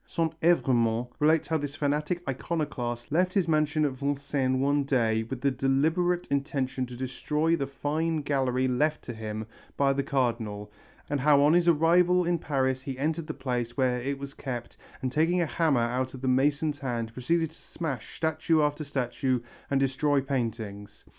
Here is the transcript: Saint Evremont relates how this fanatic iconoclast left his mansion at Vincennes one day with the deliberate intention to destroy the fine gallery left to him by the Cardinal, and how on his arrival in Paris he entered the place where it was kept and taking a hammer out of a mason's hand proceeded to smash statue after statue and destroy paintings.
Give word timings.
Saint 0.07 0.33
Evremont 0.41 1.07
relates 1.19 1.47
how 1.49 1.59
this 1.59 1.75
fanatic 1.75 2.23
iconoclast 2.27 3.11
left 3.11 3.35
his 3.35 3.47
mansion 3.47 3.85
at 3.85 3.91
Vincennes 3.91 4.57
one 4.59 4.83
day 4.83 5.21
with 5.21 5.41
the 5.41 5.51
deliberate 5.51 6.25
intention 6.31 6.87
to 6.87 6.95
destroy 6.95 7.55
the 7.55 7.67
fine 7.67 8.23
gallery 8.23 8.67
left 8.67 9.03
to 9.03 9.13
him 9.13 9.45
by 9.77 9.93
the 9.93 10.01
Cardinal, 10.01 10.71
and 11.07 11.19
how 11.19 11.39
on 11.43 11.53
his 11.53 11.67
arrival 11.67 12.25
in 12.25 12.39
Paris 12.39 12.81
he 12.81 12.97
entered 12.97 13.27
the 13.27 13.33
place 13.35 13.77
where 13.77 14.01
it 14.01 14.17
was 14.17 14.33
kept 14.33 14.75
and 15.03 15.11
taking 15.11 15.39
a 15.39 15.45
hammer 15.45 15.79
out 15.81 16.15
of 16.15 16.23
a 16.23 16.27
mason's 16.27 16.79
hand 16.79 17.13
proceeded 17.13 17.51
to 17.51 17.57
smash 17.59 18.15
statue 18.15 18.59
after 18.63 18.83
statue 18.83 19.39
and 19.69 19.79
destroy 19.79 20.19
paintings. 20.19 21.05